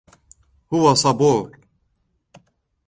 [0.71, 1.47] هو صبور.